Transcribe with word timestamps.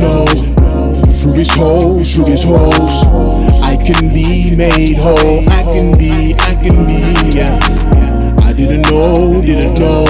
know. 0.00 0.26
Through 1.20 1.32
these 1.32 1.54
holes, 1.54 2.14
through 2.14 2.24
these 2.24 2.44
holes, 2.44 3.06
I 3.62 3.76
can 3.76 4.12
be 4.12 4.54
made 4.56 4.96
whole. 4.98 5.48
I 5.50 5.62
can 5.62 5.96
be, 5.98 6.34
I 6.38 6.54
can 6.54 6.86
be, 6.86 7.36
yeah. 7.36 7.58
I 8.44 8.52
didn't 8.52 8.82
know, 8.82 9.40
didn't 9.42 9.78
know. 9.78 10.06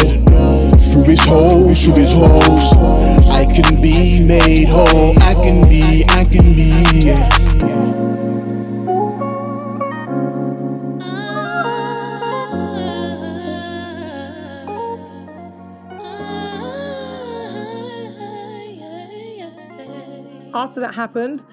Through 0.93 1.05
these 1.05 1.25
holes, 1.25 1.85
through 1.85 1.95
these 1.95 2.13
holes, 2.13 2.77
I 3.31 3.45
can 3.55 3.81
be 3.81 4.25
made 4.25 4.69
whole. 4.69 5.15
I 5.23 5.35
can 5.35 5.69
be, 5.69 6.05
I 6.09 6.25
can 6.25 6.55
be, 6.55 7.07
yeah. 7.07 7.38
After 20.59 20.81
that 20.81 20.95
happened, 20.95 21.45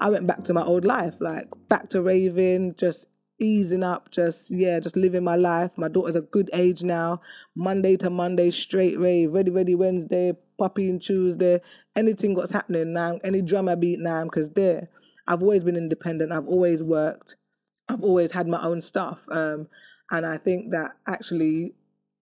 I 0.00 0.08
went 0.08 0.26
back 0.26 0.42
to 0.44 0.54
my 0.54 0.64
old 0.64 0.86
life, 0.86 1.20
like 1.20 1.48
back 1.68 1.90
to 1.90 2.00
raving, 2.00 2.76
just 2.78 3.06
easing 3.38 3.82
up, 3.82 4.10
just 4.10 4.50
yeah, 4.50 4.80
just 4.80 4.96
living 4.96 5.22
my 5.22 5.36
life. 5.36 5.76
My 5.76 5.88
daughter's 5.88 6.16
a 6.16 6.22
good 6.22 6.48
age 6.54 6.82
now. 6.82 7.20
Monday 7.54 7.98
to 7.98 8.08
Monday, 8.08 8.50
straight 8.50 8.98
rave, 8.98 9.32
ready, 9.32 9.50
ready 9.50 9.74
Wednesday, 9.74 10.32
puppy 10.58 10.88
and 10.88 11.02
Tuesday, 11.02 11.60
anything 11.94 12.34
what's 12.34 12.52
happening 12.52 12.94
now, 12.94 13.18
any 13.22 13.42
drama 13.42 13.76
beat 13.76 13.98
now, 14.00 14.24
because 14.24 14.48
there. 14.50 14.88
I've 15.28 15.42
always 15.42 15.62
been 15.62 15.76
independent. 15.76 16.32
I've 16.32 16.48
always 16.48 16.82
worked. 16.82 17.36
I've 17.90 18.02
always 18.02 18.32
had 18.32 18.46
my 18.46 18.62
own 18.62 18.80
stuff. 18.80 19.26
Um, 19.30 19.68
and 20.10 20.24
I 20.24 20.38
think 20.38 20.70
that 20.70 20.92
actually 21.06 21.74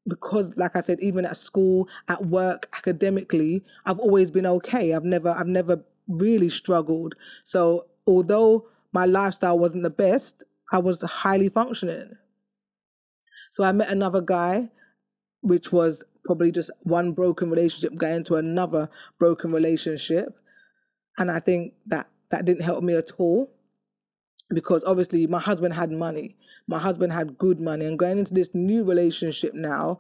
because 0.09 0.57
like 0.57 0.75
I 0.75 0.81
said, 0.81 0.99
even 1.01 1.25
at 1.25 1.37
school, 1.37 1.89
at 2.09 2.27
work, 2.27 2.69
academically, 2.77 3.63
I've 3.87 4.01
always 4.01 4.33
been 4.33 4.47
okay. 4.47 4.95
I've 4.95 5.05
never 5.05 5.31
I've 5.31 5.47
never 5.47 5.85
really 6.13 6.49
struggled. 6.49 7.15
So 7.45 7.87
although 8.07 8.69
my 8.93 9.07
lifestyle 9.07 9.59
wasn't 9.59 9.83
the 9.83 9.91
best, 9.91 10.45
I 10.73 10.79
was 10.79 11.03
highly 11.03 11.49
functioning. 11.49 12.17
So 13.53 13.65
I 13.65 13.73
met 13.73 13.91
another 13.91 14.21
guy, 14.21 14.71
which 15.41 15.73
was 15.73 16.05
probably 16.25 16.53
just 16.53 16.71
one 16.83 17.13
broken 17.13 17.51
relationship 17.51 17.99
going 17.99 18.25
to 18.25 18.37
another 18.37 18.89
broken 19.19 19.53
relationship. 19.53 20.29
And 21.19 21.31
I 21.31 21.41
think 21.41 21.75
that 21.87 22.09
that 22.31 22.45
didn't 22.45 22.63
help 22.63 22.83
me 22.83 22.95
at 22.95 23.11
all 23.19 23.53
because 24.55 24.85
obviously 24.85 25.27
my 25.27 25.41
husband 25.41 25.75
had 25.75 25.91
money. 25.91 26.37
My 26.67 26.79
husband 26.79 27.13
had 27.13 27.39
good 27.39 27.61
money. 27.61 27.85
And 27.85 27.99
going 27.99 28.19
into 28.19 28.35
this 28.35 28.51
new 28.55 28.85
relationship 28.85 29.53
now, 29.55 29.99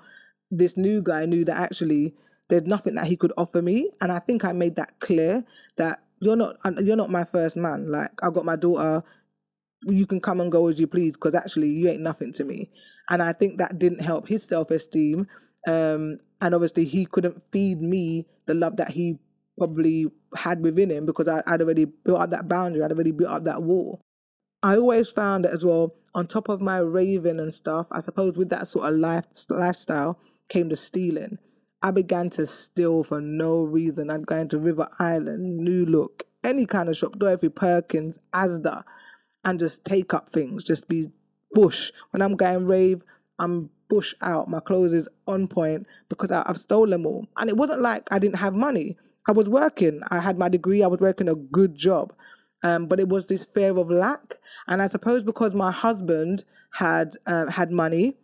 this 0.50 0.76
new 0.76 1.02
guy 1.02 1.26
knew 1.26 1.44
that 1.44 1.56
actually 1.56 2.14
there's 2.52 2.64
nothing 2.64 2.96
that 2.96 3.06
he 3.06 3.16
could 3.16 3.32
offer 3.38 3.62
me. 3.62 3.88
And 4.02 4.12
I 4.12 4.18
think 4.18 4.44
I 4.44 4.52
made 4.52 4.76
that 4.76 5.00
clear 5.00 5.42
that 5.78 6.00
you're 6.20 6.36
not 6.36 6.56
you're 6.82 6.96
not 6.96 7.08
my 7.08 7.24
first 7.24 7.56
man. 7.56 7.90
Like 7.90 8.10
I've 8.22 8.34
got 8.34 8.44
my 8.44 8.56
daughter. 8.56 9.02
You 9.84 10.06
can 10.06 10.20
come 10.20 10.38
and 10.38 10.52
go 10.52 10.68
as 10.68 10.78
you 10.78 10.86
please 10.86 11.16
because 11.16 11.34
actually 11.34 11.70
you 11.70 11.88
ain't 11.88 12.02
nothing 12.02 12.30
to 12.34 12.44
me. 12.44 12.70
And 13.08 13.22
I 13.22 13.32
think 13.32 13.56
that 13.56 13.78
didn't 13.78 14.02
help 14.02 14.28
his 14.28 14.46
self 14.46 14.70
esteem. 14.70 15.28
Um, 15.66 16.18
and 16.42 16.54
obviously 16.54 16.84
he 16.84 17.06
couldn't 17.06 17.42
feed 17.42 17.80
me 17.80 18.26
the 18.44 18.52
love 18.52 18.76
that 18.76 18.90
he 18.90 19.18
probably 19.56 20.08
had 20.36 20.60
within 20.60 20.90
him 20.90 21.06
because 21.06 21.28
I, 21.28 21.36
would 21.52 21.62
already 21.62 21.86
built 21.86 22.20
up 22.20 22.30
that 22.32 22.48
boundary, 22.48 22.82
I'd 22.82 22.92
already 22.92 23.12
built 23.12 23.30
up 23.30 23.44
that 23.44 23.62
wall. 23.62 24.02
I 24.62 24.76
always 24.76 25.10
found 25.10 25.46
that 25.46 25.54
as 25.54 25.64
well, 25.64 25.94
on 26.14 26.26
top 26.26 26.50
of 26.50 26.60
my 26.60 26.76
raving 26.76 27.40
and 27.40 27.52
stuff, 27.54 27.88
I 27.90 28.00
suppose 28.00 28.36
with 28.36 28.50
that 28.50 28.66
sort 28.66 28.92
of 28.92 28.98
life 28.98 29.24
lifestyle 29.48 30.18
came 30.50 30.68
the 30.68 30.76
stealing. 30.76 31.38
I 31.82 31.90
began 31.90 32.30
to 32.30 32.46
steal 32.46 33.02
for 33.02 33.20
no 33.20 33.62
reason. 33.62 34.10
I'd 34.10 34.26
go 34.26 34.36
into 34.36 34.58
River 34.58 34.88
Island, 34.98 35.58
New 35.58 35.84
Look, 35.84 36.24
any 36.44 36.66
kind 36.66 36.88
of 36.88 36.96
shop, 36.96 37.18
Dorothy 37.18 37.48
Perkins, 37.48 38.18
Asda, 38.32 38.84
and 39.44 39.58
just 39.58 39.84
take 39.84 40.14
up 40.14 40.28
things, 40.28 40.64
just 40.64 40.88
be 40.88 41.10
bush. 41.52 41.90
When 42.10 42.22
I'm 42.22 42.36
going 42.36 42.66
rave, 42.66 43.02
I'm 43.38 43.70
bush 43.88 44.14
out. 44.22 44.48
My 44.48 44.60
clothes 44.60 44.94
is 44.94 45.08
on 45.26 45.48
point 45.48 45.86
because 46.08 46.30
I, 46.30 46.44
have 46.46 46.58
stolen 46.58 46.90
them 46.90 47.06
all. 47.06 47.26
And 47.36 47.50
it 47.50 47.56
wasn't 47.56 47.82
like 47.82 48.08
I 48.10 48.18
didn't 48.18 48.38
have 48.38 48.54
money. 48.54 48.96
I 49.28 49.32
was 49.32 49.48
working. 49.48 50.00
I 50.10 50.20
had 50.20 50.38
my 50.38 50.48
degree. 50.48 50.82
I 50.82 50.86
was 50.86 51.00
working 51.00 51.28
a 51.28 51.34
good 51.34 51.74
job. 51.74 52.12
Um, 52.62 52.86
but 52.86 53.00
it 53.00 53.08
was 53.08 53.26
this 53.26 53.44
fear 53.44 53.76
of 53.76 53.90
lack. 53.90 54.34
And 54.68 54.80
I 54.80 54.86
suppose 54.86 55.24
because 55.24 55.54
my 55.54 55.72
husband 55.72 56.44
had 56.74 57.16
uh, 57.26 57.50
had 57.50 57.70
money, 57.70 58.16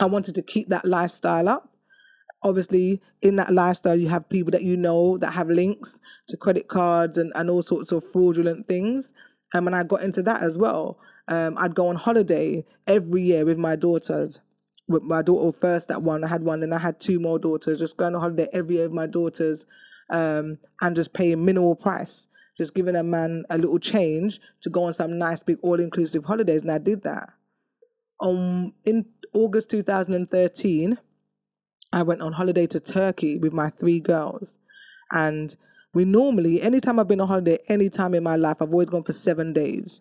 I 0.00 0.06
wanted 0.06 0.34
to 0.36 0.42
keep 0.42 0.68
that 0.70 0.84
lifestyle 0.84 1.48
up. 1.48 1.68
Obviously, 2.42 3.00
in 3.20 3.36
that 3.36 3.52
lifestyle, 3.52 3.96
you 3.96 4.08
have 4.08 4.28
people 4.28 4.50
that 4.52 4.62
you 4.62 4.76
know 4.76 5.18
that 5.18 5.34
have 5.34 5.48
links 5.48 6.00
to 6.28 6.36
credit 6.36 6.68
cards 6.68 7.18
and, 7.18 7.32
and 7.34 7.50
all 7.50 7.62
sorts 7.62 7.92
of 7.92 8.02
fraudulent 8.04 8.66
things. 8.66 9.12
And 9.52 9.74
I 9.74 9.82
got 9.82 10.02
into 10.02 10.22
that 10.22 10.42
as 10.42 10.56
well. 10.56 10.98
Um, 11.28 11.56
I'd 11.58 11.74
go 11.74 11.88
on 11.88 11.96
holiday 11.96 12.64
every 12.86 13.22
year 13.22 13.44
with 13.44 13.58
my 13.58 13.76
daughters. 13.76 14.40
With 14.88 15.02
my 15.02 15.22
daughter 15.22 15.56
first, 15.56 15.88
that 15.88 16.02
one 16.02 16.24
I 16.24 16.28
had 16.28 16.42
one, 16.42 16.62
and 16.62 16.74
I 16.74 16.78
had 16.78 16.98
two 16.98 17.20
more 17.20 17.38
daughters. 17.38 17.78
Just 17.78 17.96
going 17.96 18.14
on 18.14 18.20
holiday 18.20 18.48
every 18.52 18.76
year 18.76 18.84
with 18.84 18.94
my 18.94 19.06
daughters, 19.06 19.66
um, 20.08 20.58
and 20.80 20.96
just 20.96 21.12
paying 21.12 21.44
minimal 21.44 21.76
price 21.76 22.26
just 22.60 22.74
giving 22.74 22.94
a 22.94 23.02
man 23.02 23.42
a 23.48 23.56
little 23.56 23.78
change 23.78 24.38
to 24.60 24.68
go 24.68 24.84
on 24.84 24.92
some 24.92 25.18
nice 25.18 25.42
big 25.42 25.56
all 25.62 25.80
inclusive 25.80 26.24
holidays. 26.26 26.60
And 26.60 26.70
I 26.70 26.76
did 26.76 27.02
that. 27.04 27.30
Um, 28.20 28.74
in 28.84 29.06
August 29.32 29.70
2013, 29.70 30.98
I 31.92 32.02
went 32.02 32.22
on 32.22 32.34
holiday 32.34 32.66
to 32.68 32.80
Turkey 32.80 33.36
with 33.36 33.52
my 33.52 33.70
three 33.70 34.00
girls. 34.00 34.58
And 35.10 35.54
we 35.92 36.04
normally, 36.04 36.62
anytime 36.62 36.98
I've 36.98 37.08
been 37.08 37.20
on 37.20 37.28
holiday, 37.28 37.58
any 37.68 37.90
time 37.90 38.14
in 38.14 38.22
my 38.22 38.36
life, 38.36 38.58
I've 38.60 38.70
always 38.70 38.90
gone 38.90 39.02
for 39.02 39.12
seven 39.12 39.52
days. 39.52 40.00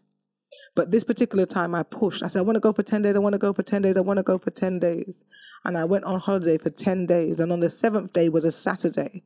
But 0.76 0.92
this 0.92 1.04
particular 1.04 1.46
time 1.46 1.74
I 1.74 1.84
pushed. 1.84 2.24
I 2.24 2.28
said, 2.28 2.40
I 2.40 2.44
want 2.44 2.56
to 2.56 2.62
go 2.62 2.74
for 2.74 2.84
10 2.84 3.02
days. 3.02 3.16
I 3.16 3.20
want 3.20 3.34
to 3.34 3.40
go 3.40 3.54
for 3.54 3.64
10 3.64 3.82
days. 3.82 3.98
I 3.98 4.02
want 4.02 4.18
to 4.18 4.24
go 4.24 4.38
for 4.38 4.52
10 4.52 4.80
days. 4.80 5.24
And 5.66 5.78
I 5.78 5.86
went 5.86 6.06
on 6.06 6.20
holiday 6.20 6.58
for 6.58 6.70
10 6.70 7.06
days. 7.06 7.40
And 7.40 7.52
on 7.52 7.60
the 7.60 7.70
seventh 7.70 8.14
day 8.14 8.30
was 8.30 8.46
a 8.46 8.52
Saturday 8.52 9.24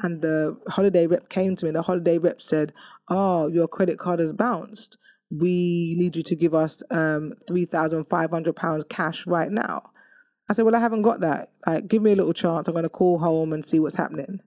and 0.00 0.22
the 0.22 0.58
holiday 0.68 1.06
rep 1.06 1.28
came 1.28 1.56
to 1.56 1.66
me. 1.66 1.70
The 1.72 1.82
holiday 1.82 2.18
rep 2.18 2.40
said, 2.40 2.72
"Oh, 3.08 3.48
your 3.48 3.68
credit 3.68 3.98
card 3.98 4.20
has 4.20 4.32
bounced. 4.32 4.96
We 5.30 5.94
need 5.98 6.16
you 6.16 6.22
to 6.22 6.36
give 6.36 6.54
us 6.54 6.82
um, 6.90 7.32
three 7.46 7.64
thousand 7.64 8.04
five 8.04 8.30
hundred 8.30 8.56
pounds 8.56 8.84
cash 8.88 9.26
right 9.26 9.50
now." 9.50 9.90
I 10.52 10.54
said, 10.54 10.64
"Well, 10.64 10.76
I 10.76 10.80
haven't 10.80 11.02
got 11.02 11.20
that. 11.20 11.50
Like, 11.66 11.88
give 11.88 12.02
me 12.02 12.12
a 12.12 12.16
little 12.16 12.32
chance. 12.32 12.68
I'm 12.68 12.74
going 12.74 12.82
to 12.82 12.88
call 12.88 13.18
home 13.18 13.52
and 13.52 13.64
see 13.64 13.80
what's 13.80 13.96
happening." 13.96 14.40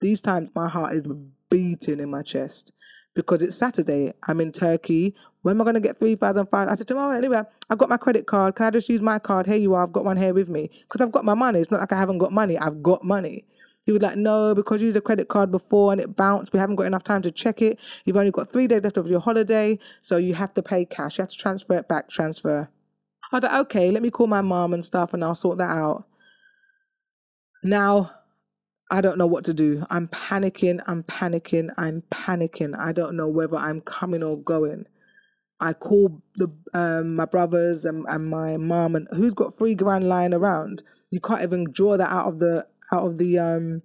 These 0.00 0.20
times, 0.20 0.50
my 0.54 0.68
heart 0.68 0.92
is 0.94 1.08
beating 1.50 2.00
in 2.00 2.10
my 2.10 2.22
chest 2.22 2.72
because 3.14 3.42
it's 3.42 3.56
Saturday. 3.56 4.12
I'm 4.28 4.40
in 4.40 4.52
Turkey. 4.52 5.14
When 5.40 5.56
am 5.56 5.62
I 5.62 5.64
going 5.64 5.74
to 5.74 5.80
get 5.80 5.98
3,005? 5.98 6.68
I 6.68 6.74
said, 6.74 6.86
tomorrow, 6.86 7.16
anyway, 7.16 7.42
I've 7.70 7.78
got 7.78 7.88
my 7.88 7.96
credit 7.96 8.26
card. 8.26 8.56
Can 8.56 8.66
I 8.66 8.70
just 8.70 8.88
use 8.88 9.00
my 9.00 9.18
card? 9.18 9.46
Here 9.46 9.56
you 9.56 9.74
are. 9.74 9.82
I've 9.82 9.92
got 9.92 10.04
one 10.04 10.18
here 10.18 10.34
with 10.34 10.48
me. 10.48 10.70
Because 10.82 11.00
I've 11.00 11.12
got 11.12 11.24
my 11.24 11.34
money. 11.34 11.60
It's 11.60 11.70
not 11.70 11.80
like 11.80 11.92
I 11.92 11.98
haven't 11.98 12.18
got 12.18 12.32
money. 12.32 12.58
I've 12.58 12.82
got 12.82 13.04
money. 13.04 13.46
He 13.86 13.92
was 13.92 14.02
like, 14.02 14.16
no, 14.16 14.54
because 14.54 14.82
you 14.82 14.86
used 14.86 14.96
a 14.96 15.00
credit 15.00 15.28
card 15.28 15.50
before 15.50 15.92
and 15.92 16.00
it 16.00 16.16
bounced. 16.16 16.52
We 16.52 16.58
haven't 16.58 16.76
got 16.76 16.86
enough 16.86 17.04
time 17.04 17.22
to 17.22 17.30
check 17.30 17.62
it. 17.62 17.78
You've 18.04 18.16
only 18.16 18.32
got 18.32 18.50
three 18.50 18.66
days 18.66 18.82
left 18.82 18.96
of 18.96 19.06
your 19.06 19.20
holiday, 19.20 19.78
so 20.02 20.16
you 20.16 20.34
have 20.34 20.52
to 20.54 20.62
pay 20.62 20.84
cash. 20.84 21.18
You 21.18 21.22
have 21.22 21.30
to 21.30 21.36
transfer 21.36 21.78
it 21.78 21.88
back, 21.88 22.08
transfer. 22.08 22.68
I 23.32 23.40
thought, 23.40 23.60
okay, 23.62 23.90
let 23.90 24.02
me 24.02 24.10
call 24.10 24.26
my 24.26 24.40
mom 24.40 24.72
and 24.72 24.84
stuff 24.84 25.12
and 25.14 25.24
I'll 25.24 25.34
sort 25.34 25.58
that 25.58 25.70
out. 25.70 26.04
Now, 27.62 28.12
I 28.90 29.00
don't 29.00 29.18
know 29.18 29.26
what 29.26 29.44
to 29.46 29.54
do. 29.54 29.84
I'm 29.90 30.08
panicking, 30.08 30.80
I'm 30.86 31.02
panicking, 31.02 31.70
I'm 31.76 32.02
panicking. 32.12 32.78
I 32.78 32.92
don't 32.92 33.16
know 33.16 33.26
whether 33.26 33.56
I'm 33.56 33.80
coming 33.80 34.22
or 34.22 34.38
going. 34.38 34.86
I 35.58 35.72
call 35.72 36.22
the 36.34 36.52
um, 36.74 37.16
my 37.16 37.24
brothers 37.24 37.84
and, 37.84 38.04
and 38.08 38.28
my 38.28 38.56
mom 38.56 38.94
and 38.94 39.08
who's 39.10 39.34
got 39.34 39.56
three 39.56 39.74
grand 39.74 40.08
lying 40.08 40.34
around. 40.34 40.82
You 41.10 41.20
can't 41.20 41.42
even 41.42 41.72
draw 41.72 41.96
that 41.96 42.10
out 42.10 42.28
of 42.28 42.38
the 42.38 42.66
out 42.92 43.06
of 43.06 43.18
the 43.18 43.38
um, 43.38 43.82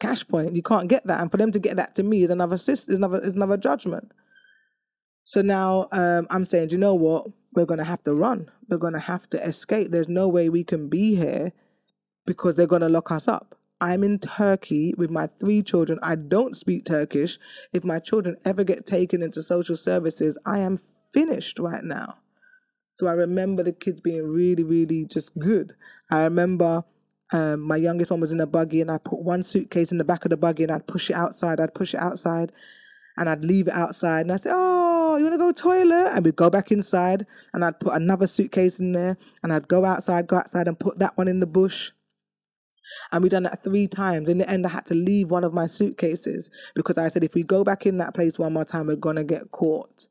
cash 0.00 0.26
point. 0.26 0.56
You 0.56 0.62
can't 0.62 0.88
get 0.88 1.06
that, 1.06 1.20
and 1.20 1.30
for 1.30 1.36
them 1.36 1.52
to 1.52 1.58
get 1.58 1.76
that 1.76 1.94
to 1.96 2.02
me 2.02 2.24
is 2.24 2.30
another 2.30 2.54
is 2.54 2.88
another 2.88 3.20
is 3.20 3.34
another 3.34 3.58
judgment. 3.58 4.10
So 5.24 5.42
now 5.42 5.88
um, 5.92 6.26
I'm 6.30 6.46
saying, 6.46 6.68
do 6.68 6.76
you 6.76 6.80
know 6.80 6.94
what? 6.94 7.26
We're 7.56 7.66
gonna 7.66 7.84
have 7.84 8.02
to 8.02 8.14
run. 8.14 8.50
We're 8.68 8.76
gonna 8.76 9.00
have 9.00 9.28
to 9.30 9.42
escape. 9.42 9.90
There's 9.90 10.08
no 10.08 10.28
way 10.28 10.50
we 10.50 10.62
can 10.62 10.88
be 10.88 11.16
here 11.16 11.52
because 12.26 12.54
they're 12.54 12.66
gonna 12.66 12.90
lock 12.90 13.10
us 13.10 13.26
up. 13.26 13.58
I'm 13.80 14.04
in 14.04 14.18
Turkey 14.18 14.94
with 14.96 15.10
my 15.10 15.26
three 15.26 15.62
children. 15.62 15.98
I 16.02 16.16
don't 16.16 16.54
speak 16.54 16.84
Turkish. 16.84 17.38
If 17.72 17.82
my 17.82 17.98
children 17.98 18.36
ever 18.44 18.62
get 18.62 18.86
taken 18.86 19.22
into 19.22 19.42
social 19.42 19.76
services, 19.76 20.38
I 20.44 20.58
am 20.58 20.76
finished 20.76 21.58
right 21.58 21.82
now. 21.82 22.16
So 22.88 23.06
I 23.06 23.12
remember 23.12 23.62
the 23.62 23.72
kids 23.72 24.00
being 24.00 24.24
really, 24.24 24.62
really 24.62 25.06
just 25.06 25.38
good. 25.38 25.74
I 26.10 26.20
remember 26.20 26.84
um, 27.32 27.60
my 27.60 27.76
youngest 27.76 28.10
one 28.10 28.20
was 28.20 28.32
in 28.32 28.40
a 28.40 28.46
buggy, 28.46 28.80
and 28.80 28.90
I 28.90 28.98
put 28.98 29.20
one 29.20 29.42
suitcase 29.42 29.92
in 29.92 29.98
the 29.98 30.04
back 30.04 30.24
of 30.24 30.30
the 30.30 30.36
buggy, 30.36 30.62
and 30.62 30.72
I'd 30.72 30.86
push 30.86 31.10
it 31.10 31.16
outside. 31.16 31.58
I'd 31.58 31.74
push 31.74 31.94
it 31.94 32.00
outside, 32.00 32.52
and 33.16 33.28
I'd 33.28 33.44
leave 33.44 33.66
it 33.66 33.74
outside. 33.74 34.20
And 34.20 34.32
I 34.32 34.36
say, 34.36 34.50
"Oh, 34.52 34.95
Oh, 35.16 35.18
you 35.18 35.24
want 35.24 35.34
to 35.34 35.38
go 35.38 35.52
toilet?" 35.52 36.12
And 36.14 36.24
we'd 36.24 36.36
go 36.36 36.50
back 36.50 36.70
inside, 36.70 37.26
and 37.54 37.64
I'd 37.64 37.80
put 37.80 37.94
another 37.94 38.26
suitcase 38.26 38.78
in 38.80 38.92
there, 38.92 39.16
and 39.42 39.52
I'd 39.52 39.68
go 39.68 39.84
outside, 39.84 40.26
go 40.26 40.36
outside, 40.36 40.68
and 40.68 40.78
put 40.78 40.98
that 40.98 41.16
one 41.16 41.28
in 41.28 41.40
the 41.40 41.46
bush. 41.46 41.92
And 43.10 43.22
we 43.22 43.28
done 43.28 43.44
that 43.44 43.64
three 43.64 43.88
times. 43.88 44.28
In 44.28 44.38
the 44.38 44.48
end, 44.48 44.66
I 44.66 44.70
had 44.70 44.86
to 44.86 44.94
leave 44.94 45.30
one 45.30 45.42
of 45.42 45.52
my 45.52 45.66
suitcases 45.66 46.50
because 46.74 46.98
I 46.98 47.08
said, 47.08 47.24
if 47.24 47.34
we 47.34 47.42
go 47.42 47.64
back 47.64 47.84
in 47.84 47.98
that 47.98 48.14
place 48.14 48.38
one 48.38 48.52
more 48.52 48.64
time, 48.64 48.86
we're 48.86 48.96
going 48.96 49.16
to 49.16 49.24
get 49.24 49.50
caught. 49.50 50.06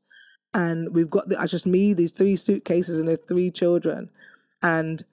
And 0.53 0.93
we've 0.93 1.09
got 1.09 1.29
the, 1.29 1.37
just 1.47 1.65
me, 1.65 1.93
these 1.93 2.11
three 2.11 2.35
suitcases, 2.35 2.99
and 2.99 3.07
the 3.07 3.17
three 3.17 3.51
children. 3.51 4.09
And 4.61 5.03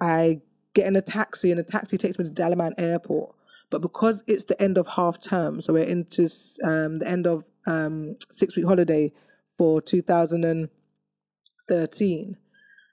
I 0.00 0.40
get 0.74 0.86
in 0.86 0.96
a 0.96 1.02
taxi, 1.02 1.50
and 1.50 1.58
the 1.58 1.64
taxi 1.64 1.96
takes 1.96 2.18
me 2.18 2.26
to 2.26 2.30
Dalaman 2.30 2.74
Airport. 2.78 3.34
But 3.72 3.80
because 3.80 4.22
it's 4.26 4.44
the 4.44 4.60
end 4.62 4.76
of 4.76 4.86
half 4.86 5.18
term, 5.20 5.62
so 5.62 5.72
we're 5.72 5.84
into 5.84 6.28
um, 6.62 6.98
the 6.98 7.08
end 7.08 7.26
of 7.26 7.44
um, 7.66 8.16
six 8.30 8.54
week 8.56 8.66
holiday 8.66 9.12
for 9.56 9.80
2013, 9.80 12.36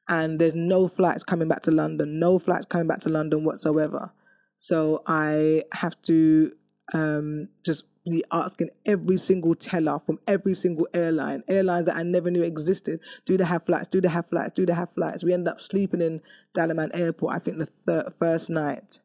and 0.07 0.39
there's 0.39 0.55
no 0.55 0.87
flights 0.87 1.25
coming 1.25 1.49
back 1.49 1.63
to 1.63 1.71
London, 1.71 2.17
no 2.17 2.39
flights 2.39 2.65
coming 2.65 2.87
back 2.87 3.01
to 3.01 3.09
London 3.09 3.43
whatsoever. 3.43 4.13
So 4.55 5.03
I 5.05 5.63
have 5.73 6.01
to 6.03 6.53
um, 6.93 7.49
just 7.63 7.83
be 8.05 8.23
asking 8.31 8.69
every 8.85 9.17
single 9.17 9.55
teller 9.55 9.99
from 9.99 10.19
every 10.27 10.53
single 10.53 10.87
airline, 10.93 11.43
airlines 11.49 11.87
that 11.87 11.97
I 11.97 12.03
never 12.03 12.31
knew 12.31 12.43
existed, 12.43 13.01
do 13.25 13.35
they 13.37 13.43
have 13.43 13.65
flights? 13.65 13.89
Do 13.89 13.99
they 13.99 14.07
have 14.07 14.27
flights? 14.27 14.53
Do 14.53 14.65
they 14.65 14.71
have 14.73 14.91
flights? 14.91 15.25
We 15.25 15.33
ended 15.33 15.49
up 15.49 15.59
sleeping 15.59 15.99
in 16.01 16.21
Dalaman 16.57 16.91
Airport, 16.93 17.35
I 17.35 17.39
think 17.39 17.57
the 17.57 17.65
third, 17.65 18.13
first 18.13 18.49
night. 18.49 19.01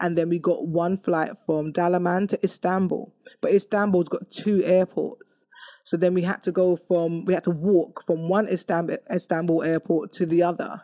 And 0.00 0.16
then 0.18 0.28
we 0.28 0.38
got 0.38 0.66
one 0.66 0.96
flight 0.96 1.32
from 1.46 1.72
Dalaman 1.72 2.28
to 2.30 2.38
Istanbul. 2.42 3.12
But 3.40 3.52
Istanbul's 3.52 4.08
got 4.08 4.30
two 4.30 4.62
airports. 4.64 5.46
So 5.84 5.96
then 5.96 6.14
we 6.14 6.22
had 6.22 6.42
to 6.44 6.52
go 6.52 6.76
from, 6.76 7.24
we 7.24 7.34
had 7.34 7.44
to 7.44 7.50
walk 7.50 8.02
from 8.06 8.28
one 8.28 8.48
Istanbul, 8.48 8.96
Istanbul 9.12 9.62
airport 9.62 10.12
to 10.12 10.26
the 10.26 10.42
other. 10.42 10.82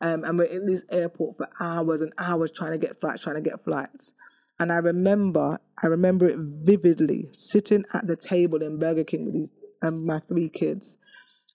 Um, 0.00 0.24
and 0.24 0.38
we're 0.38 0.44
in 0.44 0.66
this 0.66 0.84
airport 0.90 1.36
for 1.36 1.48
hours 1.60 2.00
and 2.02 2.12
hours 2.18 2.52
trying 2.54 2.72
to 2.72 2.78
get 2.78 2.96
flights, 2.96 3.22
trying 3.22 3.42
to 3.42 3.50
get 3.50 3.60
flights. 3.60 4.12
And 4.58 4.72
I 4.72 4.76
remember, 4.76 5.58
I 5.82 5.86
remember 5.86 6.28
it 6.28 6.38
vividly, 6.38 7.28
sitting 7.32 7.84
at 7.92 8.06
the 8.06 8.16
table 8.16 8.62
in 8.62 8.78
Burger 8.78 9.04
King 9.04 9.24
with 9.26 9.34
these 9.34 9.52
um, 9.82 10.06
my 10.06 10.18
three 10.18 10.48
kids, 10.48 10.96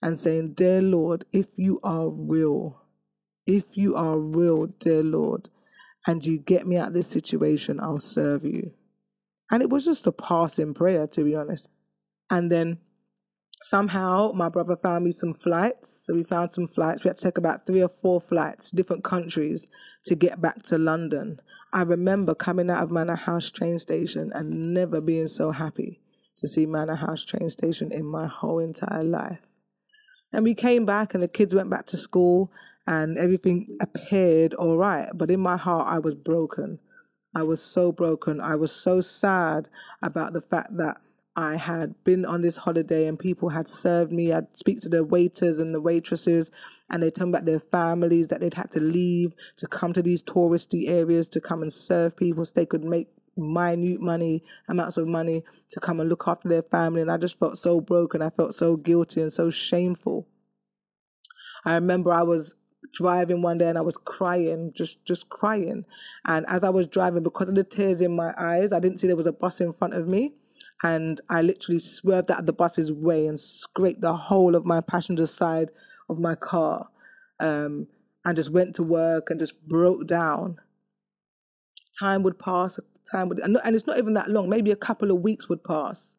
and 0.02 0.20
saying, 0.20 0.54
"Dear 0.54 0.82
Lord, 0.82 1.26
if 1.32 1.58
you 1.58 1.80
are 1.84 2.10
real, 2.10 2.82
if 3.48 3.76
you 3.76 3.96
are 3.96 4.20
real, 4.20 4.68
dear 4.68 5.02
Lord, 5.02 5.50
and 6.08 6.26
you 6.26 6.40
get 6.40 6.68
me 6.68 6.78
out 6.78 6.90
of 6.90 6.94
this 6.94 7.08
situation, 7.08 7.80
I'll 7.80 8.00
serve 8.00 8.44
you." 8.46 8.72
And 9.52 9.62
it 9.62 9.70
was 9.70 9.86
just 9.86 10.08
a 10.08 10.12
passing 10.12 10.74
prayer, 10.74 11.08
to 11.08 11.24
be 11.24 11.36
honest. 11.36 11.70
And 12.30 12.50
then 12.50 12.80
somehow 13.62 14.32
my 14.34 14.50
brother 14.50 14.76
found 14.76 15.04
me 15.06 15.12
some 15.12 15.34
flights. 15.34 16.06
So 16.06 16.16
we 16.16 16.24
found 16.24 16.52
some 16.52 16.68
flights. 16.68 17.04
We 17.04 17.10
had 17.10 17.18
to 17.18 17.24
take 17.24 17.38
about 17.38 17.66
three 17.66 17.82
or 17.82 17.90
four 17.90 18.20
flights, 18.22 18.72
different 18.72 19.04
countries, 19.04 19.68
to 20.06 20.16
get 20.16 20.42
back 20.42 20.64
to 20.64 20.78
London. 20.78 21.40
I 21.74 21.84
remember 21.84 22.36
coming 22.36 22.70
out 22.70 22.84
of 22.84 22.92
Manor 22.92 23.16
House 23.16 23.52
train 23.52 23.80
station 23.80 24.32
and 24.34 24.74
never 24.74 25.00
being 25.00 25.28
so 25.28 25.52
happy 25.52 26.02
to 26.38 26.48
see 26.48 26.66
Manor 26.66 26.96
House 26.96 27.24
train 27.24 27.50
station 27.50 27.92
in 27.92 28.06
my 28.06 28.28
whole 28.28 28.60
entire 28.60 29.04
life. 29.04 29.40
And 30.34 30.44
we 30.44 30.56
came 30.56 30.86
back 30.86 31.14
and 31.14 31.22
the 31.22 31.28
kids 31.28 31.54
went 31.54 31.70
back 31.70 31.86
to 31.88 31.98
school 31.98 32.52
and 32.92 33.18
everything 33.18 33.78
appeared 33.80 34.54
all 34.54 34.76
right. 34.76 35.08
But 35.14 35.32
in 35.32 35.40
my 35.40 35.56
heart, 35.56 35.88
I 35.88 35.98
was 36.00 36.14
broken. 36.14 36.80
I 37.34 37.42
was 37.42 37.64
so 37.64 37.94
broken. 37.94 38.42
I 38.42 38.56
was 38.56 38.74
so 38.74 39.00
sad 39.00 39.70
about 40.02 40.34
the 40.34 40.42
fact 40.42 40.76
that 40.76 40.98
I 41.34 41.56
had 41.56 41.96
been 42.04 42.26
on 42.26 42.42
this 42.42 42.58
holiday 42.58 43.08
and 43.08 43.18
people 43.18 43.48
had 43.48 43.70
served 43.70 44.12
me. 44.12 44.34
I'd 44.34 44.58
speak 44.58 44.82
to 44.82 44.90
the 44.90 45.06
waiters 45.06 45.58
and 45.58 45.74
the 45.74 45.80
waitresses, 45.80 46.52
and 46.90 47.02
they 47.02 47.10
tell 47.10 47.28
me 47.28 47.32
about 47.32 47.46
their 47.46 47.62
families 47.62 48.28
that 48.28 48.42
they'd 48.42 48.56
had 48.56 48.72
to 48.72 48.82
leave 48.82 49.36
to 49.56 49.68
come 49.68 49.94
to 49.94 50.02
these 50.02 50.22
touristy 50.22 50.90
areas 50.90 51.30
to 51.30 51.40
come 51.40 51.62
and 51.62 51.72
serve 51.72 52.18
people 52.18 52.44
so 52.44 52.52
they 52.54 52.66
could 52.66 52.84
make 52.84 53.08
minute 53.38 54.02
money, 54.02 54.44
amounts 54.68 54.98
of 54.98 55.08
money 55.08 55.46
to 55.70 55.80
come 55.80 56.02
and 56.02 56.10
look 56.10 56.26
after 56.28 56.50
their 56.50 56.62
family. 56.62 57.02
And 57.02 57.12
I 57.12 57.16
just 57.16 57.40
felt 57.40 57.58
so 57.58 57.80
broken. 57.80 58.22
I 58.22 58.32
felt 58.32 58.54
so 58.54 58.76
guilty 58.76 59.22
and 59.22 59.32
so 59.32 59.50
shameful. 59.50 60.28
I 61.64 61.76
remember 61.76 62.12
I 62.12 62.24
was 62.24 62.56
driving 62.94 63.42
one 63.42 63.58
day 63.58 63.70
and 63.70 63.78
I 63.78 63.82
was 63.82 63.98
crying, 63.98 64.72
just 64.76 65.06
just 65.06 65.30
crying. 65.30 65.86
And 66.26 66.46
as 66.48 66.64
I 66.64 66.70
was 66.70 66.88
driving, 66.88 67.24
because 67.24 67.50
of 67.50 67.56
the 67.56 67.64
tears 67.64 68.02
in 68.02 68.16
my 68.16 68.34
eyes, 68.38 68.74
I 68.74 68.80
didn't 68.80 69.00
see 69.00 69.08
there 69.08 69.16
was 69.16 69.28
a 69.28 69.32
bus 69.32 69.62
in 69.62 69.74
front 69.74 69.94
of 69.94 70.08
me 70.08 70.34
and 70.84 71.22
I 71.30 71.42
literally 71.42 71.80
swerved 71.80 72.32
out 72.32 72.40
of 72.40 72.46
the 72.46 72.54
bus's 72.54 72.92
way 72.92 73.28
and 73.28 73.40
scraped 73.40 74.02
the 74.02 74.16
whole 74.16 74.56
of 74.56 74.66
my 74.66 74.82
passenger 74.82 75.28
side 75.28 75.70
of 76.10 76.20
my 76.20 76.36
car 76.36 76.88
um, 77.40 77.88
and 78.26 78.36
just 78.36 78.52
went 78.52 78.76
to 78.76 78.84
work 78.84 79.30
and 79.30 79.40
just 79.40 79.62
broke 79.68 80.08
down. 80.08 80.58
Time 82.00 82.24
would 82.24 82.40
pass, 82.40 82.80
time 83.12 83.30
would, 83.30 83.40
and 83.40 83.58
it's 83.76 83.86
not 83.86 83.98
even 83.98 84.14
that 84.14 84.30
long, 84.30 84.50
maybe 84.50 84.72
a 84.72 84.76
couple 84.76 85.12
of 85.12 85.22
weeks 85.22 85.50
would 85.50 85.64
pass. 85.64 86.18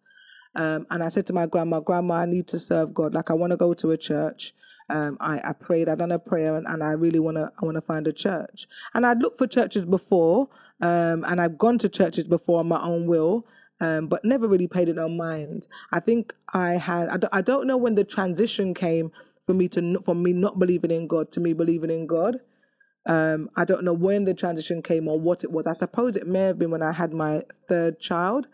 Um, 0.54 0.86
and 0.90 1.02
I 1.02 1.08
said 1.08 1.26
to 1.26 1.32
my 1.32 1.46
grandma, 1.46 1.80
Grandma, 1.80 2.16
I 2.16 2.26
need 2.26 2.46
to 2.48 2.58
serve 2.58 2.92
God. 2.92 3.14
Like, 3.14 3.30
I 3.30 3.34
want 3.34 3.52
to 3.52 3.56
go 3.56 3.72
to 3.72 3.90
a 3.90 3.96
church. 3.96 4.52
Um, 4.92 5.16
I, 5.20 5.40
I 5.42 5.52
prayed, 5.54 5.88
I 5.88 5.94
done 5.94 6.12
a 6.12 6.18
prayer, 6.18 6.54
and, 6.54 6.66
and 6.66 6.84
I 6.84 6.92
really 6.92 7.18
want 7.18 7.38
to 7.38 7.50
I 7.60 7.64
want 7.64 7.76
to 7.76 7.80
find 7.80 8.06
a 8.06 8.12
church. 8.12 8.66
And 8.92 9.06
I'd 9.06 9.22
looked 9.22 9.38
for 9.38 9.46
churches 9.46 9.86
before, 9.86 10.48
um, 10.82 11.24
and 11.24 11.40
I've 11.40 11.56
gone 11.56 11.78
to 11.78 11.88
churches 11.88 12.26
before 12.28 12.60
on 12.60 12.68
my 12.68 12.80
own 12.82 13.06
will, 13.06 13.46
um, 13.80 14.06
but 14.08 14.24
never 14.24 14.46
really 14.46 14.68
paid 14.68 14.90
it 14.90 14.96
no 14.96 15.08
mind. 15.08 15.66
I 15.92 16.00
think 16.00 16.34
I 16.52 16.72
had, 16.72 17.08
I 17.08 17.16
don't, 17.16 17.34
I 17.34 17.40
don't 17.40 17.66
know 17.66 17.78
when 17.78 17.94
the 17.94 18.04
transition 18.04 18.74
came 18.74 19.10
for 19.42 19.54
me 19.54 19.68
to, 19.70 19.98
from 20.04 20.22
me 20.22 20.34
not 20.34 20.58
believing 20.58 20.90
in 20.90 21.06
God 21.06 21.32
to 21.32 21.40
me 21.40 21.54
believing 21.54 21.90
in 21.90 22.06
God. 22.06 22.36
Um, 23.06 23.48
I 23.56 23.64
don't 23.64 23.84
know 23.84 23.94
when 23.94 24.24
the 24.24 24.34
transition 24.34 24.82
came 24.82 25.08
or 25.08 25.18
what 25.18 25.42
it 25.42 25.50
was. 25.50 25.66
I 25.66 25.72
suppose 25.72 26.16
it 26.16 26.26
may 26.26 26.42
have 26.42 26.58
been 26.58 26.70
when 26.70 26.82
I 26.82 26.92
had 26.92 27.12
my 27.12 27.42
third 27.68 27.98
child 27.98 28.46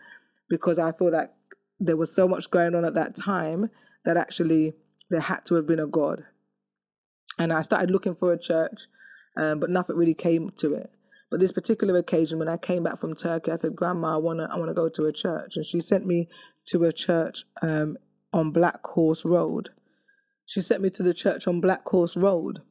because 0.49 0.79
I 0.79 0.91
feel 0.93 1.11
that 1.11 1.35
there 1.79 1.97
was 1.97 2.15
so 2.15 2.27
much 2.27 2.49
going 2.49 2.73
on 2.73 2.83
at 2.83 2.95
that 2.95 3.15
time 3.15 3.69
that 4.05 4.17
actually 4.17 4.73
there 5.09 5.21
had 5.21 5.45
to 5.45 5.55
have 5.55 5.67
been 5.67 5.79
a 5.79 5.87
God. 5.87 6.23
And 7.37 7.53
I 7.53 7.61
started 7.61 7.91
looking 7.91 8.15
for 8.15 8.33
a 8.33 8.39
church, 8.39 8.87
um, 9.37 9.59
but 9.59 9.69
nothing 9.69 9.95
really 9.95 10.13
came 10.13 10.51
to 10.57 10.73
it. 10.73 10.89
But 11.31 11.39
this 11.39 11.51
particular 11.51 11.97
occasion, 11.97 12.39
when 12.39 12.49
I 12.49 12.57
came 12.57 12.83
back 12.83 12.97
from 12.97 13.15
Turkey, 13.15 13.51
I 13.51 13.55
said, 13.55 13.75
"Grandma, 13.75 14.15
I 14.15 14.17
wanna, 14.17 14.49
I 14.51 14.57
wanna 14.57 14.73
go 14.73 14.89
to 14.89 15.05
a 15.05 15.11
church," 15.11 15.55
and 15.55 15.65
she 15.65 15.79
sent 15.79 16.05
me 16.05 16.27
to 16.67 16.83
a 16.83 16.91
church 16.91 17.45
um, 17.61 17.97
on 18.33 18.51
Black 18.51 18.85
Horse 18.85 19.23
Road. 19.23 19.69
She 20.45 20.61
sent 20.61 20.81
me 20.81 20.89
to 20.89 21.03
the 21.03 21.13
church 21.13 21.47
on 21.47 21.61
Black 21.61 21.87
Horse 21.87 22.17
Road, 22.17 22.61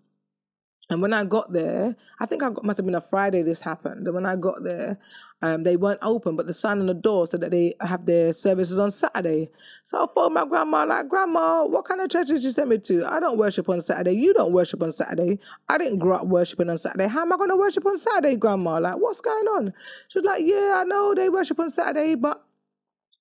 and 0.91 1.03
when 1.03 1.13
I 1.13 1.25
got 1.25 1.53
there, 1.53 1.97
I 2.19 2.25
think 2.25 2.43
I 2.43 2.51
got, 2.51 2.65
must 2.65 2.79
have 2.79 2.87
been 2.87 2.95
a 2.95 3.01
Friday 3.01 3.43
this 3.43 3.61
happened. 3.61 4.07
And 4.07 4.15
when 4.15 4.25
I 4.25 4.37
got 4.37 4.65
there, 4.65 4.99
um, 5.43 5.63
they 5.63 5.77
weren't 5.77 6.01
open, 6.01 6.35
but 6.35 6.47
the 6.47 6.55
sign 6.55 6.81
on 6.81 6.87
the 6.87 6.95
door 6.95 7.27
said 7.27 7.43
that 7.43 7.51
they 7.51 7.75
have 7.81 8.07
their 8.07 8.33
services 8.33 8.79
on 8.79 8.91
Saturday. 8.91 9.51
So 9.85 10.03
I 10.03 10.07
phoned 10.13 10.35
my 10.35 10.47
grandma, 10.47 10.85
like, 10.85 11.09
Grandma, 11.09 11.65
what 11.67 11.85
kind 11.85 12.01
of 12.01 12.09
church 12.09 12.29
did 12.29 12.43
you 12.43 12.51
send 12.51 12.71
me 12.71 12.79
to? 12.79 13.05
I 13.07 13.21
don't 13.21 13.37
worship 13.37 13.69
on 13.69 13.83
Saturday. 13.83 14.13
You 14.13 14.33
don't 14.33 14.53
worship 14.53 14.83
on 14.83 14.91
Saturday. 14.91 15.39
I 15.69 15.77
didn't 15.77 15.99
grow 15.99 16.17
up 16.17 16.27
worshiping 16.27 16.71
on 16.71 16.79
Saturday. 16.79 17.07
How 17.07 17.21
am 17.21 17.33
I 17.35 17.37
going 17.37 17.51
to 17.51 17.57
worship 17.57 17.85
on 17.85 17.99
Saturday, 17.99 18.37
Grandma? 18.37 18.79
Like, 18.79 18.97
what's 18.97 19.21
going 19.21 19.47
on? 19.47 19.75
She 20.09 20.19
was 20.19 20.25
like, 20.25 20.43
Yeah, 20.45 20.81
I 20.81 20.85
know 20.85 21.15
they 21.15 21.29
worship 21.29 21.61
on 21.61 21.69
Saturday, 21.71 22.15
but 22.15 22.48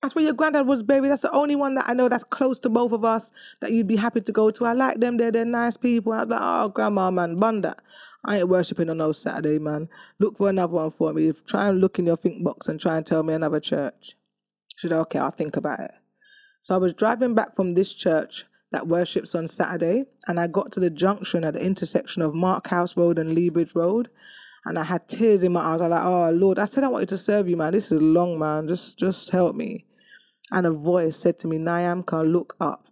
that's 0.01 0.13
where 0.13 0.23
your 0.23 0.33
granddad 0.33 0.67
was 0.67 0.83
buried. 0.83 1.09
That's 1.09 1.23
the 1.23 1.31
only 1.31 1.55
one 1.55 1.75
that 1.75 1.85
I 1.87 1.93
know 1.93 2.07
that's 2.07 2.23
close 2.23 2.59
to 2.59 2.69
both 2.69 2.91
of 2.91 3.03
us 3.03 3.31
that 3.61 3.71
you'd 3.71 3.87
be 3.87 3.95
happy 3.95 4.21
to 4.21 4.31
go 4.31 4.51
to. 4.51 4.65
I 4.65 4.73
like 4.73 4.99
them. 4.99 5.17
They're, 5.17 5.31
they're 5.31 5.45
nice 5.45 5.75
people. 5.75 6.13
I 6.13 6.23
was 6.23 6.29
like, 6.29 6.39
oh, 6.41 6.69
grandma, 6.69 7.09
man, 7.09 7.37
bunda. 7.39 7.75
I 8.23 8.37
ain't 8.37 8.49
worshipping 8.49 8.89
on 8.89 8.97
no 8.97 9.11
Saturday, 9.11 9.57
man. 9.57 9.89
Look 10.19 10.37
for 10.37 10.49
another 10.49 10.73
one 10.73 10.91
for 10.91 11.13
me. 11.13 11.31
Try 11.47 11.69
and 11.69 11.81
look 11.81 11.97
in 11.97 12.05
your 12.05 12.17
think 12.17 12.43
box 12.43 12.67
and 12.67 12.79
try 12.79 12.97
and 12.97 13.05
tell 13.05 13.23
me 13.23 13.33
another 13.33 13.59
church. 13.59 14.15
Said, 14.75 14.91
okay, 14.91 15.17
I'll 15.17 15.31
think 15.31 15.55
about 15.55 15.79
it. 15.79 15.91
So 16.61 16.75
I 16.75 16.77
was 16.77 16.93
driving 16.93 17.33
back 17.33 17.55
from 17.55 17.73
this 17.73 17.93
church 17.93 18.45
that 18.71 18.87
worships 18.87 19.33
on 19.33 19.47
Saturday, 19.47 20.05
and 20.27 20.39
I 20.39 20.47
got 20.47 20.71
to 20.73 20.79
the 20.79 20.89
junction 20.89 21.43
at 21.43 21.53
the 21.53 21.65
intersection 21.65 22.21
of 22.21 22.35
Mark 22.35 22.67
House 22.67 22.95
Road 22.97 23.17
and 23.17 23.35
Leabridge 23.35 23.73
Road 23.73 24.09
and 24.67 24.77
I 24.77 24.83
had 24.83 25.07
tears 25.07 25.43
in 25.43 25.53
my 25.53 25.61
eyes. 25.61 25.79
I 25.79 25.87
was 25.87 25.91
like, 25.91 26.05
oh 26.05 26.29
Lord, 26.31 26.59
I 26.59 26.65
said 26.65 26.83
I 26.83 26.89
wanted 26.89 27.09
to 27.09 27.17
serve 27.17 27.47
you, 27.47 27.55
man. 27.55 27.71
This 27.71 27.91
is 27.91 28.01
long, 28.01 28.37
man. 28.37 28.67
Just 28.67 28.99
just 28.99 29.29
help 29.29 29.55
me. 29.55 29.85
And 30.51 30.65
a 30.65 30.71
voice 30.71 31.17
said 31.17 31.39
to 31.39 31.47
me, 31.47 31.57
Nyamka, 31.57 32.31
look 32.31 32.55
up. 32.59 32.87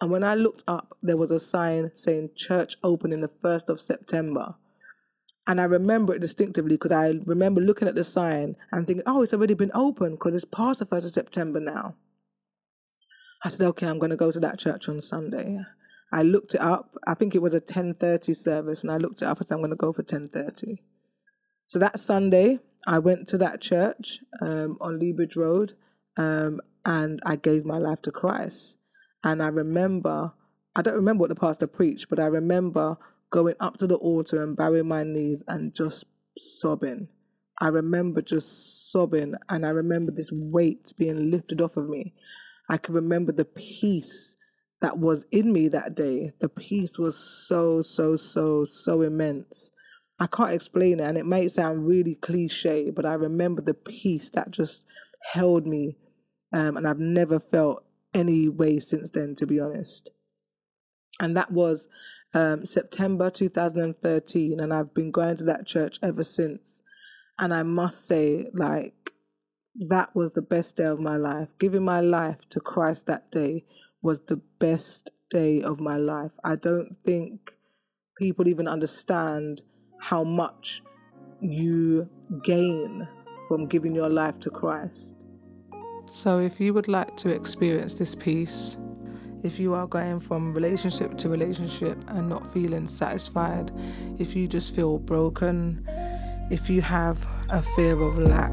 And 0.00 0.10
when 0.10 0.24
I 0.24 0.34
looked 0.34 0.64
up, 0.66 0.96
there 1.02 1.16
was 1.16 1.30
a 1.30 1.40
sign 1.40 1.90
saying 1.94 2.30
church 2.36 2.76
open 2.82 3.12
in 3.12 3.20
the 3.20 3.28
1st 3.28 3.68
of 3.68 3.80
September. 3.80 4.54
And 5.46 5.60
I 5.60 5.64
remember 5.64 6.14
it 6.14 6.20
distinctively 6.20 6.74
because 6.74 6.92
I 6.92 7.12
remember 7.26 7.60
looking 7.60 7.88
at 7.88 7.94
the 7.94 8.04
sign 8.04 8.56
and 8.72 8.86
thinking, 8.86 9.04
oh, 9.06 9.22
it's 9.22 9.32
already 9.32 9.54
been 9.54 9.70
open 9.74 10.12
because 10.12 10.34
it's 10.34 10.44
past 10.44 10.80
the 10.80 10.86
1st 10.86 11.06
of 11.06 11.12
September 11.12 11.60
now. 11.60 11.94
I 13.44 13.48
said, 13.48 13.66
okay, 13.68 13.86
I'm 13.86 13.98
going 13.98 14.10
to 14.10 14.16
go 14.16 14.32
to 14.32 14.40
that 14.40 14.58
church 14.58 14.88
on 14.88 15.00
Sunday. 15.00 15.60
I 16.12 16.22
looked 16.22 16.54
it 16.54 16.60
up. 16.60 16.94
I 17.06 17.14
think 17.14 17.34
it 17.34 17.42
was 17.42 17.54
a 17.54 17.60
10:30 17.60 18.34
service, 18.34 18.82
and 18.82 18.92
I 18.92 18.96
looked 18.96 19.22
it 19.22 19.28
up 19.28 19.38
and 19.38 19.46
said, 19.46 19.54
I'm 19.54 19.60
going 19.60 19.70
to 19.70 19.76
go 19.76 19.92
for 19.92 20.02
10:30. 20.02 20.78
So 21.66 21.78
that 21.78 21.98
Sunday, 21.98 22.60
I 22.86 22.98
went 22.98 23.28
to 23.28 23.38
that 23.38 23.60
church 23.60 24.20
um, 24.40 24.78
on 24.80 25.00
Leabridge 25.00 25.36
Road 25.36 25.74
um, 26.16 26.60
and 26.86 27.20
I 27.26 27.34
gave 27.36 27.66
my 27.66 27.78
life 27.78 28.00
to 28.02 28.12
Christ. 28.12 28.78
And 29.24 29.42
I 29.42 29.48
remember, 29.48 30.32
I 30.76 30.82
don't 30.82 30.94
remember 30.94 31.22
what 31.22 31.30
the 31.30 31.34
pastor 31.34 31.66
preached, 31.66 32.06
but 32.08 32.20
I 32.20 32.26
remember 32.26 32.96
going 33.30 33.56
up 33.58 33.76
to 33.78 33.88
the 33.88 33.96
altar 33.96 34.42
and 34.42 34.56
bowing 34.56 34.86
my 34.86 35.02
knees 35.02 35.42
and 35.48 35.74
just 35.74 36.04
sobbing. 36.38 37.08
I 37.60 37.68
remember 37.68 38.20
just 38.20 38.92
sobbing, 38.92 39.34
and 39.48 39.66
I 39.66 39.70
remember 39.70 40.12
this 40.12 40.30
weight 40.32 40.92
being 40.96 41.30
lifted 41.30 41.60
off 41.60 41.76
of 41.76 41.88
me. 41.88 42.14
I 42.68 42.76
can 42.76 42.94
remember 42.94 43.32
the 43.32 43.46
peace 43.46 44.36
that 44.80 44.98
was 44.98 45.24
in 45.32 45.52
me 45.52 45.68
that 45.68 45.96
day. 45.96 46.32
The 46.38 46.48
peace 46.48 46.98
was 46.98 47.18
so, 47.18 47.82
so, 47.82 48.14
so, 48.14 48.64
so 48.64 49.02
immense. 49.02 49.72
I 50.20 50.28
can't 50.28 50.52
explain 50.52 51.00
it, 51.00 51.04
and 51.04 51.18
it 51.18 51.26
might 51.26 51.50
sound 51.50 51.86
really 51.86 52.14
cliche, 52.14 52.90
but 52.90 53.06
I 53.06 53.14
remember 53.14 53.62
the 53.62 53.74
peace 53.74 54.30
that 54.30 54.50
just 54.50 54.84
held 55.32 55.66
me, 55.66 55.96
um, 56.52 56.76
and 56.76 56.86
I've 56.86 56.98
never 56.98 57.40
felt 57.40 57.84
any 58.14 58.48
way 58.48 58.78
since 58.78 59.10
then, 59.10 59.34
to 59.36 59.46
be 59.46 59.60
honest. 59.60 60.10
And 61.20 61.34
that 61.34 61.50
was 61.50 61.88
um, 62.34 62.64
September 62.64 63.30
2013, 63.30 64.60
and 64.60 64.72
I've 64.72 64.94
been 64.94 65.10
going 65.10 65.36
to 65.36 65.44
that 65.44 65.66
church 65.66 65.98
ever 66.02 66.22
since. 66.22 66.82
And 67.38 67.52
I 67.52 67.62
must 67.62 68.06
say, 68.06 68.46
like, 68.54 69.12
that 69.74 70.14
was 70.14 70.32
the 70.32 70.42
best 70.42 70.76
day 70.76 70.84
of 70.84 71.00
my 71.00 71.16
life. 71.16 71.52
Giving 71.58 71.84
my 71.84 72.00
life 72.00 72.48
to 72.50 72.60
Christ 72.60 73.06
that 73.06 73.30
day 73.30 73.64
was 74.02 74.22
the 74.22 74.40
best 74.58 75.10
day 75.30 75.60
of 75.62 75.80
my 75.80 75.96
life. 75.96 76.36
I 76.44 76.56
don't 76.56 76.96
think 76.96 77.52
people 78.18 78.48
even 78.48 78.68
understand 78.68 79.62
how 80.00 80.24
much 80.24 80.82
you 81.40 82.08
gain 82.44 83.08
from 83.48 83.66
giving 83.66 83.94
your 83.94 84.08
life 84.08 84.40
to 84.40 84.50
Christ. 84.50 85.15
So, 86.08 86.38
if 86.38 86.60
you 86.60 86.72
would 86.72 86.88
like 86.88 87.16
to 87.18 87.30
experience 87.30 87.94
this 87.94 88.14
peace, 88.14 88.76
if 89.42 89.58
you 89.58 89.74
are 89.74 89.86
going 89.86 90.20
from 90.20 90.54
relationship 90.54 91.18
to 91.18 91.28
relationship 91.28 91.98
and 92.08 92.28
not 92.28 92.52
feeling 92.52 92.86
satisfied, 92.86 93.72
if 94.18 94.34
you 94.34 94.46
just 94.46 94.74
feel 94.74 94.98
broken, 94.98 95.84
if 96.50 96.70
you 96.70 96.80
have 96.80 97.26
a 97.50 97.60
fear 97.60 98.00
of 98.00 98.18
lack 98.18 98.52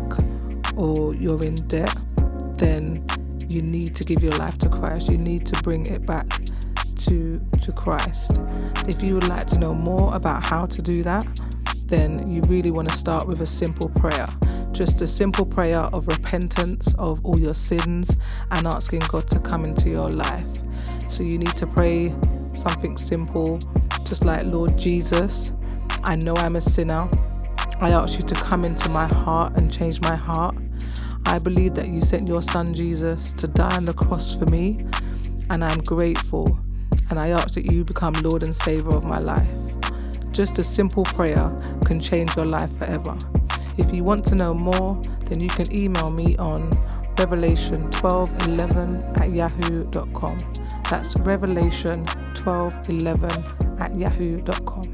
or 0.76 1.14
you're 1.14 1.44
in 1.46 1.56
debt, 1.68 1.96
then 2.58 3.06
you 3.48 3.62
need 3.62 3.96
to 3.96 4.04
give 4.04 4.22
your 4.22 4.34
life 4.34 4.58
to 4.58 4.70
Christ. 4.70 5.12
You 5.12 5.18
need 5.18 5.46
to 5.48 5.62
bring 5.62 5.86
it 5.86 6.06
back 6.06 6.28
to 7.08 7.40
to 7.62 7.72
Christ. 7.72 8.42
If 8.88 9.08
you 9.08 9.14
would 9.14 9.28
like 9.28 9.48
to 9.48 9.60
know 9.60 9.76
more 9.76 10.16
about 10.16 10.46
how 10.46 10.66
to 10.66 10.82
do 10.82 11.04
that, 11.04 11.26
then 11.88 12.30
you 12.30 12.42
really 12.48 12.72
want 12.72 12.90
to 12.90 12.98
start 12.98 13.28
with 13.28 13.42
a 13.42 13.46
simple 13.46 13.90
prayer. 13.90 14.28
Just 14.74 15.00
a 15.02 15.08
simple 15.08 15.46
prayer 15.46 15.82
of 15.82 16.08
repentance 16.08 16.94
of 16.98 17.24
all 17.24 17.38
your 17.38 17.54
sins 17.54 18.18
and 18.50 18.66
asking 18.66 19.02
God 19.08 19.28
to 19.30 19.40
come 19.40 19.66
into 19.66 19.88
your 19.88 20.10
life. 20.10 20.48
So 21.10 21.22
you 21.22 21.38
need 21.38 21.54
to 21.58 21.68
pray 21.68 22.14
something 22.58 22.98
simple, 22.98 23.60
just 24.08 24.26
like 24.26 24.46
Lord 24.48 24.76
Jesus, 24.80 25.52
I 26.04 26.16
know 26.16 26.36
I'm 26.38 26.56
a 26.56 26.62
sinner. 26.62 27.08
I 27.82 27.92
ask 27.92 28.18
you 28.18 28.26
to 28.26 28.36
come 28.36 28.66
into 28.66 28.90
my 28.90 29.06
heart 29.14 29.60
and 29.60 29.72
change 29.72 30.02
my 30.02 30.16
heart. 30.16 30.56
I 31.28 31.38
believe 31.38 31.76
that 31.76 31.90
you 31.90 32.02
sent 32.02 32.28
your 32.28 32.42
son 32.42 32.74
Jesus 32.74 33.32
to 33.34 33.48
die 33.48 33.76
on 33.78 33.86
the 33.86 33.94
cross 33.94 34.36
for 34.36 34.46
me, 34.46 34.88
and 35.52 35.64
I'm 35.64 35.80
grateful. 35.82 36.60
And 37.12 37.20
I 37.20 37.30
ask 37.30 37.54
that 37.54 37.72
you 37.72 37.84
become 37.84 38.14
Lord 38.24 38.42
and 38.42 38.56
Savior 38.56 38.96
of 38.96 39.04
my 39.04 39.20
life. 39.20 39.48
Just 40.32 40.58
a 40.58 40.64
simple 40.64 41.04
prayer 41.04 41.52
can 41.86 42.00
change 42.02 42.36
your 42.36 42.46
life 42.46 42.76
forever. 42.80 43.16
If 43.78 43.94
you 43.94 44.04
want 44.04 44.26
to 44.28 44.36
know 44.36 44.54
more, 44.54 45.02
then 45.26 45.40
you 45.40 45.50
can 45.50 45.74
email 45.74 46.14
me 46.14 46.36
on 46.38 46.70
revelation1211 47.16 49.20
at 49.20 49.30
yahoo.com. 49.30 50.38
That's 50.90 51.14
revelation1211 51.16 53.82
at 53.82 53.96
yahoo.com. 53.96 54.93